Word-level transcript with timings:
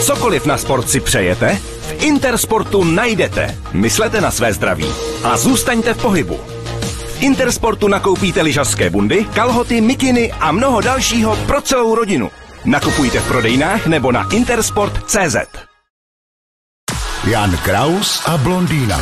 Cokoliv 0.00 0.46
na 0.46 0.58
sport 0.58 0.90
si 0.90 1.00
přejete, 1.00 1.58
v 1.80 2.02
Intersportu 2.02 2.84
najdete. 2.84 3.58
Myslete 3.72 4.20
na 4.20 4.30
své 4.30 4.52
zdraví 4.52 4.94
a 5.24 5.36
zůstaňte 5.36 5.94
v 5.94 6.02
pohybu. 6.02 6.40
V 7.18 7.22
Intersportu 7.22 7.88
nakoupíte 7.88 8.42
lyžařské 8.42 8.90
bundy, 8.90 9.24
kalhoty, 9.34 9.80
mikiny 9.80 10.32
a 10.32 10.52
mnoho 10.52 10.80
dalšího 10.80 11.36
pro 11.36 11.60
celou 11.60 11.94
rodinu. 11.94 12.30
Nakupujte 12.64 13.20
v 13.20 13.28
prodejnách 13.28 13.86
nebo 13.86 14.12
na 14.12 14.28
intersport.cz. 14.32 15.36
Jan 17.24 17.56
Kraus 17.56 18.22
a 18.26 18.36
blondýna. 18.36 19.00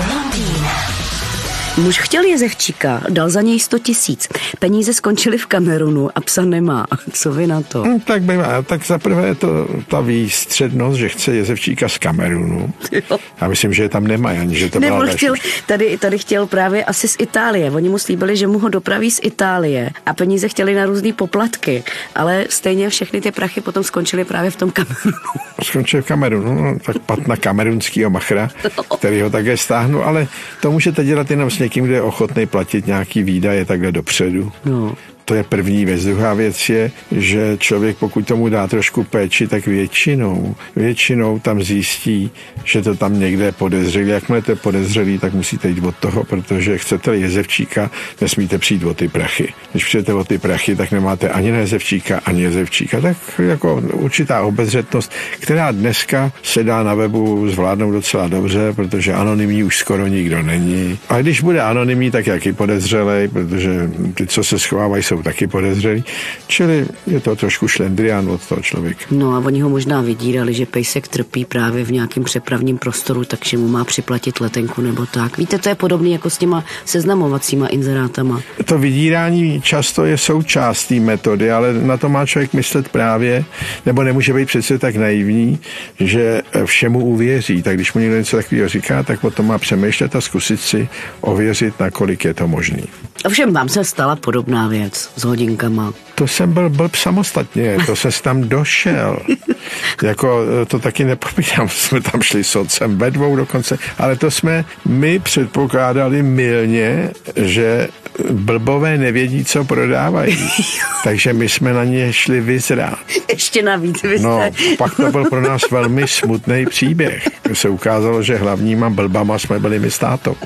Muž 1.82 1.98
chtěl 1.98 2.24
jezevčíka, 2.24 3.02
dal 3.08 3.30
za 3.30 3.42
něj 3.42 3.60
100 3.60 3.78
tisíc. 3.78 4.28
Peníze 4.58 4.94
skončily 4.94 5.38
v 5.38 5.46
Kamerunu 5.46 6.10
a 6.14 6.20
psa 6.20 6.42
nemá. 6.42 6.86
Co 7.12 7.32
vy 7.32 7.46
na 7.46 7.60
to? 7.60 7.84
Hm, 7.84 8.00
tak 8.00 8.22
bývá. 8.22 8.62
Tak 8.62 8.86
zaprvé 8.86 9.26
je 9.26 9.34
to 9.34 9.68
ta 9.88 10.00
výstřednost, 10.00 10.98
že 10.98 11.08
chce 11.08 11.34
jezevčíka 11.34 11.88
z 11.88 11.98
Kamerunu. 11.98 12.72
Jo. 12.92 13.18
Já 13.40 13.48
myslím, 13.48 13.72
že 13.72 13.82
je 13.82 13.88
tam 13.88 14.06
nemají 14.06 14.38
ani, 14.38 14.56
že 14.56 14.70
to 14.70 14.80
Nebo 14.80 15.06
chtěl, 15.06 15.34
tady, 15.66 15.98
tady 15.98 16.18
chtěl 16.18 16.46
právě 16.46 16.84
asi 16.84 17.08
z 17.08 17.16
Itálie. 17.18 17.70
Oni 17.70 17.88
mu 17.88 17.98
slíbili, 17.98 18.36
že 18.36 18.46
mu 18.46 18.58
ho 18.58 18.68
dopraví 18.68 19.10
z 19.10 19.20
Itálie 19.22 19.90
a 20.06 20.14
peníze 20.14 20.48
chtěli 20.48 20.74
na 20.74 20.86
různé 20.86 21.12
poplatky. 21.12 21.84
Ale 22.14 22.44
stejně 22.50 22.90
všechny 22.90 23.20
ty 23.20 23.32
prachy 23.32 23.60
potom 23.60 23.84
skončily 23.84 24.24
právě 24.24 24.50
v 24.50 24.56
tom 24.56 24.70
Kamerunu. 24.70 25.16
skončil 25.62 26.02
v 26.02 26.06
Kamerunu, 26.06 26.62
no, 26.62 26.78
tak 26.78 26.98
pat 26.98 27.26
na 27.26 27.36
kamerunského 27.36 28.10
machra, 28.10 28.50
který 28.98 29.20
ho 29.20 29.30
také 29.30 29.56
stáhnu, 29.56 30.04
ale 30.04 30.28
to 30.60 30.70
můžete 30.70 31.04
dělat 31.04 31.30
jenom 31.30 31.50
s 31.50 31.65
někým, 31.66 31.84
kdo 31.84 31.94
je 31.94 32.02
ochotný 32.02 32.46
platit 32.46 32.86
nějaký 32.86 33.22
výdaje 33.22 33.64
takhle 33.64 33.92
dopředu. 33.92 34.52
No. 34.64 34.94
To 35.28 35.34
je 35.34 35.42
první 35.42 35.84
věc. 35.84 36.04
Druhá 36.04 36.34
věc 36.34 36.68
je, 36.68 36.90
že 37.12 37.56
člověk, 37.58 37.96
pokud 37.96 38.26
tomu 38.26 38.48
dá 38.48 38.66
trošku 38.66 39.04
péči, 39.04 39.46
tak 39.46 39.66
většinou, 39.66 40.54
většinou 40.76 41.38
tam 41.38 41.62
zjistí, 41.62 42.30
že 42.64 42.82
to 42.82 42.94
tam 42.94 43.20
někde 43.20 43.44
je 43.44 43.52
podezřelý. 43.52 44.08
Jakmile 44.08 44.42
to 44.42 44.52
je 44.52 44.56
podezřelý, 44.56 45.18
tak 45.18 45.34
musíte 45.34 45.68
jít 45.68 45.84
od 45.84 45.96
toho, 45.96 46.24
protože 46.24 46.78
chcete 46.78 47.16
jezevčíka, 47.16 47.90
nesmíte 48.20 48.58
přijít 48.58 48.84
o 48.84 48.94
ty 48.94 49.08
prachy. 49.08 49.48
Když 49.72 49.84
přijete 49.84 50.14
o 50.14 50.24
ty 50.24 50.38
prachy, 50.38 50.76
tak 50.76 50.90
nemáte 50.90 51.28
ani 51.28 51.52
na 51.52 51.58
jezevčíka, 51.58 52.20
ani 52.26 52.42
jezevčíka. 52.42 53.00
Tak 53.00 53.16
jako 53.38 53.82
určitá 53.92 54.42
obezřetnost, 54.42 55.12
která 55.40 55.72
dneska 55.72 56.32
se 56.42 56.64
dá 56.64 56.82
na 56.82 56.94
webu 56.94 57.48
zvládnout 57.48 57.92
docela 57.92 58.28
dobře, 58.28 58.72
protože 58.72 59.12
anonymní 59.12 59.64
už 59.64 59.78
skoro 59.78 60.06
nikdo 60.06 60.42
není. 60.42 60.98
A 61.08 61.20
když 61.20 61.40
bude 61.40 61.60
anonymní, 61.60 62.10
tak 62.10 62.26
jaký 62.26 62.52
podezřelej, 62.52 63.28
protože 63.28 63.90
ty, 64.14 64.26
co 64.26 64.44
se 64.44 64.58
schovávají, 64.58 65.02
jsou 65.02 65.15
taky 65.22 65.46
podezřelí. 65.46 66.04
Čili 66.46 66.86
je 67.06 67.20
to 67.20 67.36
trošku 67.36 67.68
šlendrián 67.68 68.28
od 68.28 68.46
toho 68.48 68.60
člověka. 68.60 69.04
No 69.10 69.34
a 69.34 69.38
oni 69.38 69.60
ho 69.60 69.68
možná 69.68 70.00
vydírali, 70.00 70.54
že 70.54 70.66
pejsek 70.66 71.08
trpí 71.08 71.44
právě 71.44 71.84
v 71.84 71.92
nějakém 71.92 72.24
přepravním 72.24 72.78
prostoru, 72.78 73.24
takže 73.24 73.58
mu 73.58 73.68
má 73.68 73.84
připlatit 73.84 74.40
letenku 74.40 74.82
nebo 74.82 75.06
tak. 75.06 75.38
Víte, 75.38 75.58
to 75.58 75.68
je 75.68 75.74
podobné 75.74 76.08
jako 76.08 76.30
s 76.30 76.38
těma 76.38 76.64
seznamovacíma 76.84 77.66
inzerátama. 77.66 78.40
To 78.64 78.78
vydírání 78.78 79.62
často 79.62 80.04
je 80.04 80.18
součást 80.18 80.86
té 80.86 80.94
metody, 80.94 81.50
ale 81.50 81.72
na 81.72 81.96
to 81.96 82.08
má 82.08 82.26
člověk 82.26 82.52
myslet 82.52 82.88
právě, 82.88 83.44
nebo 83.86 84.02
nemůže 84.02 84.34
být 84.34 84.48
přece 84.48 84.78
tak 84.78 84.96
naivní, 84.96 85.58
že 86.00 86.42
všemu 86.64 87.04
uvěří. 87.04 87.62
Tak 87.62 87.74
když 87.74 87.92
mu 87.92 88.00
někdo 88.00 88.16
něco 88.16 88.36
takového 88.36 88.68
říká, 88.68 89.02
tak 89.02 89.20
potom 89.20 89.46
má 89.46 89.58
přemýšlet 89.58 90.16
a 90.16 90.20
zkusit 90.20 90.60
si 90.60 90.88
ověřit, 91.20 91.80
nakolik 91.80 92.24
je 92.24 92.34
to 92.34 92.48
možný. 92.48 92.84
Ovšem 93.26 93.52
vám 93.52 93.68
se 93.68 93.84
stala 93.84 94.16
podobná 94.16 94.68
věc 94.68 95.10
s 95.16 95.24
hodinkama. 95.24 95.92
To 96.14 96.28
jsem 96.28 96.52
byl 96.52 96.70
blb 96.70 96.94
samostatně, 96.94 97.76
to 97.86 97.96
se 97.96 98.08
tam 98.22 98.48
došel. 98.48 99.18
jako 100.02 100.40
to 100.68 100.78
taky 100.78 101.04
nepopírám, 101.04 101.68
jsme 101.72 102.00
tam 102.00 102.22
šli 102.22 102.44
s 102.44 102.56
otcem 102.56 102.98
ve 102.98 103.10
dvou 103.10 103.36
dokonce, 103.36 103.78
ale 103.98 104.16
to 104.16 104.30
jsme 104.30 104.64
my 104.88 105.18
předpokládali 105.18 106.22
milně, 106.22 107.10
že 107.36 107.88
blbové 108.30 108.98
nevědí, 108.98 109.44
co 109.44 109.64
prodávají. 109.64 110.38
Takže 111.04 111.32
my 111.32 111.48
jsme 111.48 111.72
na 111.72 111.84
ně 111.84 112.12
šli 112.12 112.40
vyzrát. 112.40 112.98
Ještě 113.28 113.62
navíc, 113.62 114.02
vy 114.02 114.18
No, 114.18 114.50
pak 114.78 114.96
to 114.96 115.10
byl 115.10 115.24
pro 115.24 115.40
nás 115.40 115.70
velmi 115.70 116.08
smutný 116.08 116.66
příběh. 116.66 117.28
Se 117.52 117.68
ukázalo, 117.68 118.22
že 118.22 118.36
hlavníma 118.36 118.90
blbama 118.90 119.38
jsme 119.38 119.58
byli 119.58 119.78
my 119.78 119.90
s 119.90 119.98
tátou. 119.98 120.36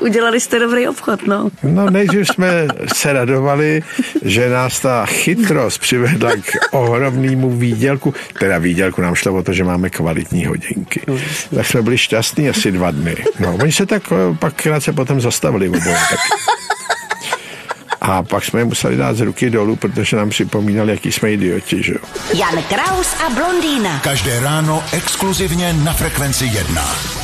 udělali 0.00 0.40
jste 0.40 0.58
dobrý 0.58 0.88
obchod, 0.88 1.26
no. 1.26 1.48
No, 1.62 1.90
nejdřív 1.90 2.28
jsme 2.28 2.66
se 2.94 3.12
radovali, 3.12 3.82
že 4.24 4.48
nás 4.48 4.80
ta 4.80 5.06
chytrost 5.06 5.78
přivedla 5.78 6.30
k 6.36 6.74
ohromnému 6.74 7.50
výdělku. 7.50 8.14
Teda 8.44 8.58
výdělku 8.58 9.00
nám 9.00 9.14
šlo 9.14 9.34
o 9.34 9.42
to, 9.42 9.52
že 9.52 9.64
máme 9.64 9.90
kvalitní 9.90 10.46
hodinky. 10.46 11.00
Tak 11.54 11.66
jsme 11.66 11.82
byli 11.82 11.98
šťastní 11.98 12.48
asi 12.48 12.72
dva 12.72 12.90
dny. 12.90 13.16
No, 13.38 13.54
oni 13.54 13.72
se 13.72 13.86
tak 13.86 14.02
eh, 14.12 14.36
pak 14.36 14.54
krátce 14.54 14.92
potom 14.92 15.20
zastavili 15.20 15.68
oboje. 15.68 15.96
Tak. 16.10 16.20
A 18.00 18.22
pak 18.22 18.44
jsme 18.44 18.60
je 18.60 18.64
museli 18.64 18.96
dát 18.96 19.16
z 19.16 19.20
ruky 19.20 19.50
dolů, 19.50 19.76
protože 19.76 20.16
nám 20.16 20.30
připomínali, 20.30 20.90
jaký 20.90 21.12
jsme 21.12 21.32
idioti, 21.32 21.82
že 21.82 21.92
jo. 21.92 21.98
Jan 22.34 22.62
Kraus 22.62 23.14
a 23.26 23.30
blondýna. 23.30 23.98
Každé 23.98 24.40
ráno 24.40 24.84
exkluzivně 24.92 25.72
na 25.72 25.92
Frekvenci 25.92 26.44
1. 26.44 27.23